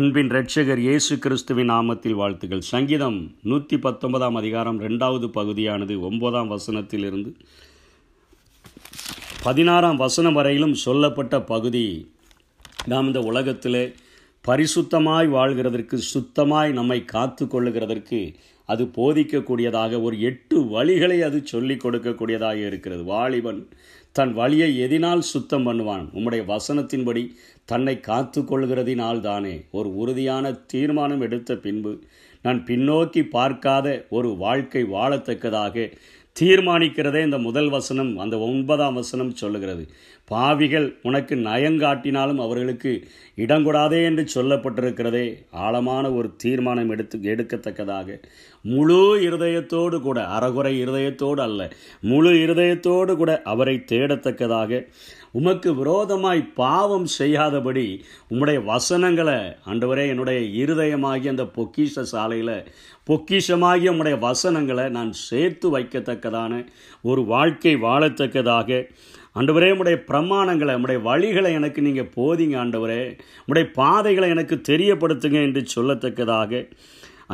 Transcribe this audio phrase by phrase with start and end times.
[0.00, 7.34] அன்பின் இரட்சகர் இயேசு கிறிஸ்துவின் நாமத்தில் வாழ்த்துக்கள் சங்கீதம் நூற்றி பத்தொன்பதாம் அதிகாரம் ரெண்டாவது பகுதியானது ஒன்பதாம் வசனத்திலிருந்து
[9.42, 12.12] பதினாறாம் வசனம் வரையிலும் சொல்லப்பட்ட பகுதி.
[12.86, 13.94] நாம் இந்த உலகத்திலே
[14.48, 18.34] பரிசுத்தமாய் வாழ்கிறதற்கு சுத்தமாய் நம்மை காத்து கொள்ளுகிறதற்கு
[18.72, 23.02] அது போதிக்கக்கூடியதாக ஒரு எட்டு வழிகளை அது சொல்லிக் கொடுக்கக்கூடியதாக இருக்கிறது.
[23.12, 23.60] வாலிபன்
[24.18, 26.06] தன் வழியை எதினால் சுத்தம் பண்ணுவான்.
[26.16, 27.22] உம்முடைய வசனத்தின்படி
[27.72, 31.92] தன்னை காத்து கொள்கிறதினால் தானே ஒரு உறுதியான தீர்மானம் எடுத்த பின்பு
[32.44, 33.86] நான் பின்னோக்கி பார்க்காத
[34.18, 35.86] ஒரு வாழ்க்கை வாழத்தக்கதாக
[36.36, 39.84] தீர்மானிக்கிறதே இந்த முதல் வசனம் அந்த ஒன்பதாம் வசனம் சொல்லுகிறது.
[40.32, 42.92] பாவிகள் உனக்கு நயங்காட்டினாலும் அவர்களுக்கு
[43.44, 45.26] இடங்கொடாதே என்று சொல்லப்பட்டிருக்கிறதே.
[45.64, 48.08] ஆழமான ஒரு தீர்மானம் எடுத்து எடுக்கத்தக்கதாக.
[48.64, 48.98] முழு
[49.28, 51.60] இருதயத்தோடு கூட அறகுறை இருதயத்தோடு அல்ல
[52.10, 54.82] முழு இருதயத்தோடு கூட அவரை தேடத்தக்கதாக.
[55.38, 57.86] உமக்கு விரோதமாய் பாவம் செய்யாதபடி
[58.30, 59.38] உம்முடைய வசனங்களை
[59.70, 62.56] ஆண்டவரே என்னுடைய இருதயமாகி அந்த பொக்கிஷ சாலையில்
[63.10, 66.52] பொக்கிஷமாகி உம்முடைய வசனங்களை நான் சேர்த்து வைக்கத்தக்கதான
[67.02, 68.80] ஒரு வாழ்க்கை வாழத்தக்கதாக.
[69.34, 73.18] ஆண்டவரே உடைய பிரமாணங்களை உடைய வழிகளை எனக்கு நீங்கள் போதிங்க ஆண்டவரே.
[73.46, 76.68] உடைய பாதைகளை எனக்கு தெரியப்படுத்துங்க என்று சொல்லத்தக்கதாக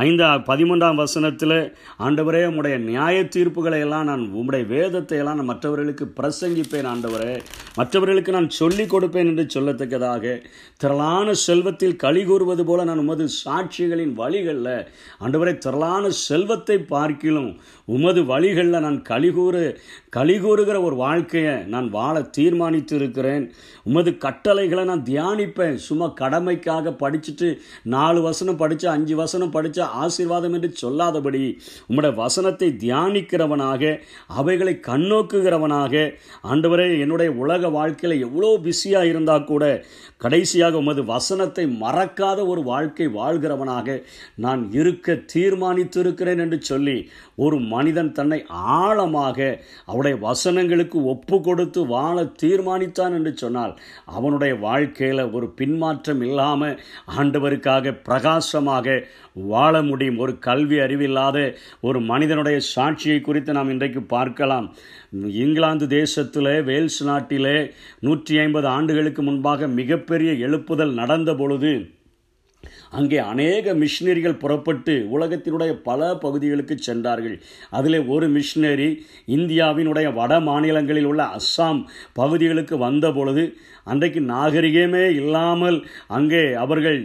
[0.03, 1.55] ஐந்தா பதிமூன்றாம் வசனத்தில்
[1.99, 7.41] ஆண்டவரே உம்முடைய நியாய தீர்ப்புகளை எல்லாம் நான் உம்முடைய வேதத்தை எல்லாம் நான் மற்றவர்களுக்கு பிரசங்கிப்பேன் ஆண்டவரே.
[7.75, 10.43] மற்றவர்களுக்கு நான் சொல்லிக் கொடுப்பேன் என்று சொல்லத்தக்கதாக.
[10.77, 14.87] திரளான செல்வத்தில் களி கூறுவது போல நான் உமது சாட்சிகளின் வழிகளில்
[15.21, 17.51] ஆண்டவரை திரளான செல்வத்தை பார்க்கிலும்
[17.85, 19.65] உமது வழிகளில் நான் கலிகூறு
[20.17, 23.53] கலிகூறுகிற ஒரு வாழ்க்கையை நான் வாழ தீர்மானித்து இருக்கிறேன்
[23.85, 25.75] உமது கட்டளைகளை நான் தியானிப்பேன்.
[25.89, 27.51] சும்மா கடமைக்காக படிச்சுட்டு
[27.97, 31.43] நாலு வசனம் படித்தா அஞ்சு வசனம் படித்தா ஆசீர்வாதம் என்று சொல்லாதபடி
[31.89, 33.93] உம்முடைய வசனத்தை தியானிக்கிறவனாக
[34.37, 35.95] அவைகளை கண்ணோக்குகிறவனாக
[36.45, 39.65] ஆண்டவரே என்னுடைய உலக வாழ்க்கையில் எவ்வளோ பிஸியாக இருந்தால் கூட
[40.17, 43.97] கடைசியாக உமது வசனத்தை மறக்காத ஒரு வாழ்க்கை வாழ்கிறவனாக
[44.37, 46.97] நான் இருக்க தீர்மானித்து இருக்கிறேன் என்று சொல்லி
[47.37, 48.39] ஒரு மனிதன் தன்னை
[48.77, 49.39] ஆழமாக
[49.87, 53.75] அவருடைய வசனங்களுக்கு ஒப்பு கொடுத்து வாழ தீர்மானித்தான் என்று சொன்னால்
[54.15, 56.79] அவனுடைய வாழ்க்கையில் ஒரு பின்மாற்றம் இல்லாமல்
[57.17, 58.97] ஆண்டவருக்காக பிரகாசமாக
[59.47, 60.21] வாழ முடியும்.
[60.25, 61.39] ஒரு கல்வி அறிவில்லாத
[61.89, 64.69] ஒரு மனிதனுடைய சாட்சியை குறித்து நாம் இன்றைக்கு பார்க்கலாம்.
[65.43, 67.59] இங்கிலாந்து தேசத்தில் வேல்ஸ் நாட்டிலே
[68.07, 71.75] நூற்றி ஐம்பது ஆண்டுகளுக்கு முன்பாக மிகப்பெரிய எழுப்புதல் நடந்த பொழுது
[72.99, 77.37] அங்கே அநேக மிஷினரிகள் புறப்பட்டு உலகத்தினுடைய பல பகுதிகளுக்கு சென்றார்கள்.
[77.79, 78.89] அதில் ஒரு மிஷினரி
[79.37, 81.81] இந்தியாவினுடைய வட மாநிலங்களில் உள்ள அஸ்ஸாம்
[82.21, 83.45] பகுதிகளுக்கு வந்த பொழுது
[83.93, 85.79] அன்றைக்கு நாகரிகமே இல்லாமல்
[86.19, 87.01] அங்கே அவர்கள்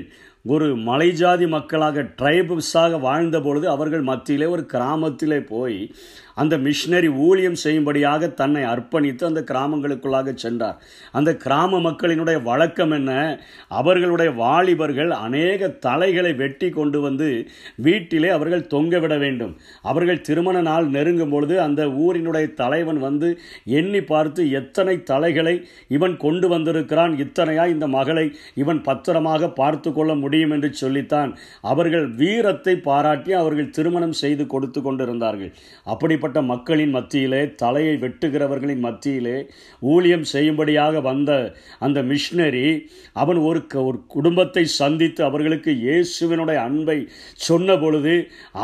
[0.46, 5.78] ஒரு மலைஜாதி மக்களாக ட்ரைபுஸாக வாழ்ந்த பொழுது அவர்கள் மத்தியிலே ஒரு கிராமத்திலே போய்
[6.36, 10.81] அந்த மிஷினரி ஊழியம் செய்யும்படியாக தன்னை அர்ப்பணித்து அந்த கிராமங்களுக்குள்ளாக சென்றார்.
[11.12, 13.40] அந்த கிராம மக்களினுடைய வழக்கம் என்ன?
[13.68, 19.58] அவர்களுடைய வாலிபர்கள் அநேக தலைகளை வெட்டி கொண்டு வந்து வீட்டிலே அவர்கள் தொங்கவிட வேண்டும்.
[19.81, 26.48] அவர்கள் திருமண நாள் நெருங்கும் பொழுது அந்த ஊரினுடைய தலைவன் வந்து எண்ணி பார்த்து எத்தனை தலைகளை இவன் கொண்டு
[26.48, 27.13] வந்திருக்கிறான்?
[27.18, 30.52] இத்தனையா இந்த மகளை இவன் பத்திரமாக பார்த்து கொள்ள முடியும்?
[30.52, 31.38] என்று சொல்லித்தான்.
[31.62, 35.53] அவர்கள் வீரத்தை பாராட்டி அவர்கள் திருமணம் செய்து கொடுத்து கொண்டிருந்தார்கள்.
[36.22, 39.38] அப்படிப்பட்ட மக்களின் மத்தியிலே தலையை வெட்டுகிறவர்களின் மத்தியிலே
[39.92, 41.32] ஊழியம் செய்யும்படியாக வந்த
[41.86, 42.68] அந்த மிஷினரி
[43.22, 46.98] அவன் ஒரு ஒரு குடும்பத்தை சந்தித்து அவர்களுக்கு இயேசுவினுடைய அன்பை
[47.48, 48.14] சொன்ன பொழுது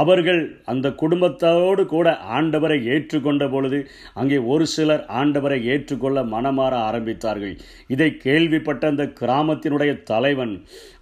[0.01, 0.41] அவர்கள்
[0.73, 2.07] அந்த குடும்பத்தோடு கூட
[2.37, 3.79] ஆண்டவரை ஏற்றுக்கொண்ட பொழுது
[4.21, 7.55] அங்கே ஒரு சிலர் ஆண்டவரை ஏற்றுக்கொள்ள மனமாற ஆரம்பித்தார்கள்.
[7.93, 10.55] இதை கேள்விப்பட்ட அந்த கிராமத்தினுடைய தலைவன்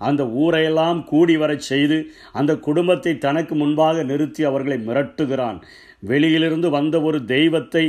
[0.07, 1.99] அந்த ஊரையெல்லாம் கூடி வரச் செய்து
[2.39, 5.59] அந்த குடும்பத்தை தனக்கு முன்பாக நிறுத்தி அவர்களை மிரட்டுகிறான்.
[6.03, 7.85] வெளியிலிருந்து வந்த ஒரு தெய்வத்தை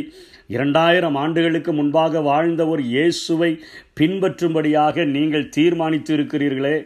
[0.46, 3.50] இரண்டாயிரம் ஆண்டுகளுக்கு முன்பாக வாழ்ந்த ஒரு இயேசுவை
[4.00, 6.76] பின்பற்றும்படியாக நீங்கள் தீர்மானித்து இருக்கிறீர்களே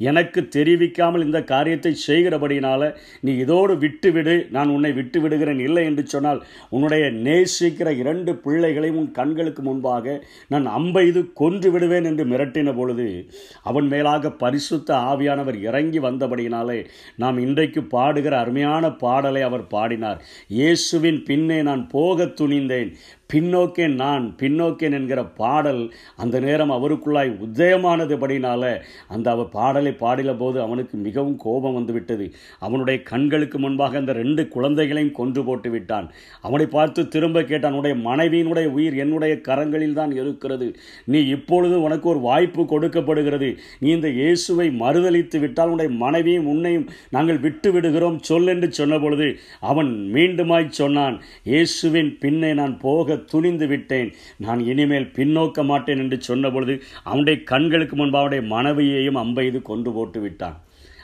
[0.00, 2.82] எனக்கு தெரிவிக்காமல் இந்த காரியத்தை செய்கிறபடினால
[3.20, 6.40] நீ இதோடு விட்டுவிடு நான் உன்னை விட்டு விடுகிறேன் இல்லை என்று சொன்னால்
[6.70, 10.16] உன்னுடைய நேசிக்கிற இரண்டு பிள்ளைகளை உன் கண்களுக்கு முன்பாக
[10.48, 13.08] நான் அம்பெய்து கொன்று விடுவேன் என்று மிரட்டின பொழுது
[13.62, 16.78] அவன் மேலாக பரிசுத்த ஆவியானவர் இறங்கி வந்தபடியினாலே
[17.16, 20.22] நாம் இன்றைக்கு பாடுகிற அருமையான பாடலை அவர் பாடினார்.
[20.48, 22.90] இயேசுவின் பின்னே நான் போக துணிந்தேன்.
[23.30, 25.80] பின்னோக்கேன் நான் பின்னோக்கேன் என்கிற பாடல்
[26.16, 28.62] அந்த நேரம் அவருக்குள்ளாய் உதயமானதுபடினால
[29.08, 32.26] அந்த அவர் பாடலை பாடின போது அவனுக்கு மிகவும் கோபம் வந்துவிட்டது.
[32.58, 36.06] அவனுடைய கண்களுக்கு முன்பாக அந்த ரெண்டு குழந்தைகளையும் கொன்று போட்டு விட்டான்.
[36.40, 40.68] அவனை பார்த்து திரும்ப கேட்டான் உடைய மனைவியினுடைய உயிர் என்னுடைய கரங்களில் தான் இருக்கிறது.
[41.04, 43.50] நீ இப்பொழுது உனக்கு ஒரு வாய்ப்பு கொடுக்கப்படுகிறது.
[43.80, 48.20] நீ இந்த இயேசுவை மறுதளித்து விட்டால் உன்னுடைய மனைவியும் உன்னையும் நாங்கள் விட்டு விடுகிறோம்.
[48.30, 49.28] சொல் என்று சொன்ன பொழுது
[49.72, 51.18] அவன் மீண்டுமாய் சொன்னான்
[51.52, 54.12] இயேசுவின் பின்னே நான் போக துணிந்து விட்டேன்.
[54.36, 60.60] நான் இனிமேல் பின்னோக்க மாட்டேன் என்று சொன்னபொழுது அவனுடைய கண்களுக்கு முன்பு அவனுடைய மனைவியையும் அம்பெய்து கொண்டு போட்டு விட்டான்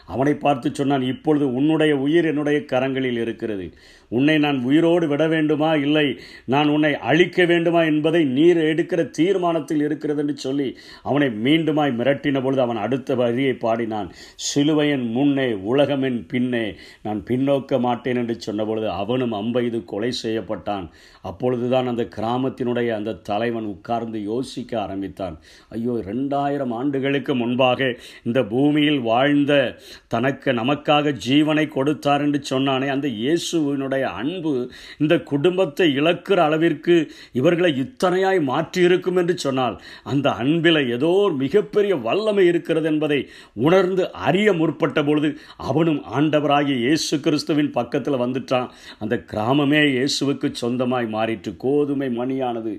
[0.06, 3.72] அவனை பார்த்து சொன்னான் இப்பொழுது உன்னுடைய உயிர் என்னுடைய கரங்களில் இருக்கிறது.
[4.08, 5.74] உன்னை நான் உயிரோடு விட வேண்டுமா?
[5.74, 6.18] இல்லை.
[6.44, 12.60] நான் உன்னை அழிக்க வேண்டுமா என்பதை நீர் எடுக்கிற தீர்மானத்தில் இருக்கிறது என்று சொல்லி அவனை மீண்டுமாய் மிரட்டின பொழுது
[12.60, 19.84] அவன் அடுத்த வரியை பாடினான் சிலுவையன் முன்னே உலகமென் பின்னே நான் பின்னோக்க மாட்டேன் என்று சொன்னபொழுது அவனும் அம்பைது
[19.84, 20.88] கொலை செய்யப்பட்டான்.
[21.22, 25.38] அப்பொழுதுதான் அந்த கிராமத்தினுடைய அந்த தலைவன் உட்கார்ந்து யோசிக்க ஆரம்பித்தான்.
[25.68, 29.76] ஐயோ ரெண்டாயிரம் ஆண்டுகளுக்கு முன்பாக இந்த பூமியில் வாழ்ந்த
[30.08, 34.52] தனக்கு நமக்காக ஜீவனை கொடுத்தார் என்று சொன்னானே அந்த இயேசுவினுடைய அன்பு
[34.98, 36.96] இந்த குடும்பத்தை இழக்கிற அளவிற்கு
[37.32, 43.20] இவர்களை இத்தனையாய் மாற்றியிருக்கும் என்று சொன்னால் அந்த அன்பில் ஏதோ ஒரு மிகப்பெரிய வல்லமை இருக்கிறது என்பதை
[43.66, 45.28] உணர்ந்து அறிய முற்பட்ட பொழுது
[45.70, 48.68] அவனும் ஆண்டவராகிய இயேசு கிறிஸ்துவின் பக்கத்தில் வந்துட்டான்.
[48.98, 51.50] அந்த கிராமமே இயேசுவுக்கு சொந்தமாய் மாறிற்று.
[51.64, 52.72] கோதுமை மணியானது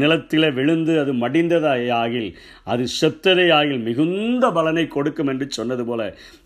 [0.00, 2.30] நிலத்தில் விழுந்து அது மடிந்ததாகில்
[2.66, 6.02] அது செத்ததே ஆகில் மிகுந்த பலனை கொடுக்கும் என்று சொன்னது போல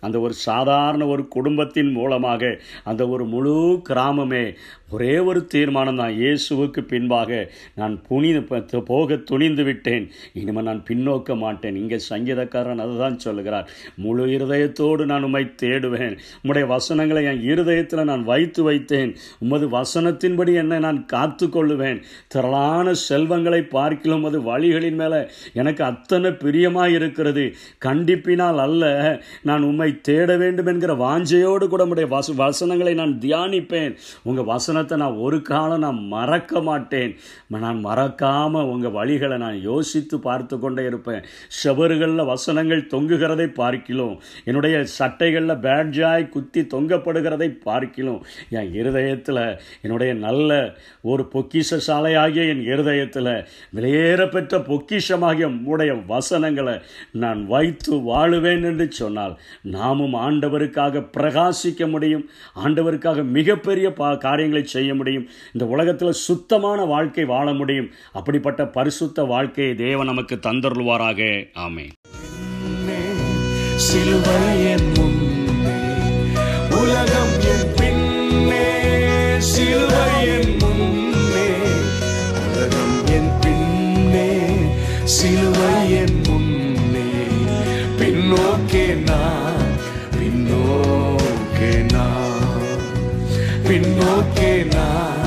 [0.08, 2.52] அந்த ஒரு சாதாரண ஒரு குடும்பத்தின் மூலமாக
[2.84, 3.56] அந்த ஒரு முழு
[3.88, 4.44] கிராமமே
[4.94, 7.30] ஒரே ஒரு தீர்மானம் தான் இயேசுவுக்கு பின்பாக
[7.80, 8.38] நான் புனித
[8.90, 10.04] போக துணிந்து விட்டேன்.
[10.40, 11.76] இனிமேல் நான் பின்னோக்க மாட்டேன்.
[11.80, 13.66] இங்கே சங்கீதக்காரன் அதுதான் சொல்லுகிறார்.
[14.04, 16.14] முழு இருதயத்தோடு நான் உம்மை தேடுவேன்.
[16.40, 19.12] உம்முடைய வசனங்களை என் இருதயத்தில் நான் வைத்து வைத்தேன்.
[19.44, 22.00] உமது வசனத்தின்படி என்னை நான் காத்து கொள்ளுவேன்
[22.34, 25.20] திரளான செல்வங்களை பார்க்கிலும் அது வழிகளின் மேலே
[25.60, 27.46] எனக்கு அத்தனை பிரியமாக இருக்கிறது.
[27.88, 28.92] கண்டிப்பினால் அல்ல
[29.50, 33.94] நான் உம்மை தேட வேண்டும் என்கிற வாஞ்சையோடு கூட உம்முடைய வச வசனங்களை நான் தியானிப்பேன்.
[34.28, 37.12] உங்கள் வசனத்தை நான் ஒரு காலம் நான் மறக்க மாட்டேன்.
[37.62, 41.22] நான் மறக்காமல் உங்கள் வழிகளை நான் யோசித்து பார்த்து கொண்டே இருப்பேன்.
[41.60, 44.14] செவறுகளில் வசனங்கள் தொங்குகிறதை பார்க்கிலும்
[44.48, 48.20] என்னுடைய சட்டைகளில் பேட்ஜாய் குத்தி தொங்கப்படுகிறதை பார்க்கிலும்
[48.58, 49.42] என் இருதயத்தில்
[49.84, 50.50] என்னுடைய நல்ல
[51.10, 53.32] ஒரு பொக்கிஷ சாலையாகிய என் இருதயத்தில்
[53.76, 56.76] விலையேற பெற்ற பொக்கிஷமாகிய உடைய வசனங்களை
[57.24, 59.34] நான் வைத்து வாழுவேன் என்று சொன்னால்
[59.76, 62.24] நாமும் ஆண்டவருக்காக பிரகாசிக்க முடியும்.
[62.64, 65.26] ஆண்டவருக்காக மிகப்பெரிய பா காரியங்களை செய்ய முடியும்.
[65.52, 67.90] இந்த உலகத்தில் சுத்தமான வாழ்க்கை வாழ முடியும்.
[68.12, 71.22] அப்படிப்பட்ட பரிசுத்த வாழ்க்கையை தேவன் நமக்கு தந்தருள்வாராக.
[71.66, 71.86] ஆமே
[76.78, 78.66] உலகம் என் பின்னே
[79.50, 80.10] சிலுவை
[80.60, 81.48] முன்னே
[82.42, 84.30] உலகம் என் பின்னே
[85.16, 87.06] சிலுவை முன்னே
[88.00, 89.57] பின்னோக்கே நான்
[93.80, 95.17] பின்னோக்கே நான் பின்னோக்கே நான்